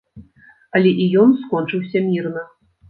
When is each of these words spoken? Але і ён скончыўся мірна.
Але 0.79 0.95
і 1.03 1.07
ён 1.25 1.37
скончыўся 1.43 2.05
мірна. 2.11 2.49